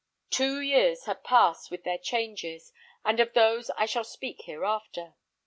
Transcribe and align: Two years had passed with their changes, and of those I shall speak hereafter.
Two 0.31 0.59
years 0.59 1.05
had 1.05 1.23
passed 1.23 1.69
with 1.69 1.83
their 1.83 1.99
changes, 1.99 2.73
and 3.05 3.19
of 3.19 3.33
those 3.33 3.69
I 3.77 3.85
shall 3.85 4.03
speak 4.03 4.41
hereafter. 4.45 5.13